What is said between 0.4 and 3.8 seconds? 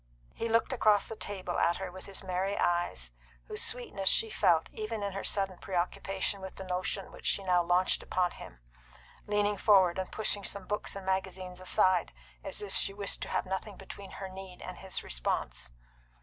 looked across the table at her with his merry eyes, whose